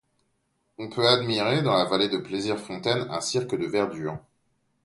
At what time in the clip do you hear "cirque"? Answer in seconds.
3.21-3.55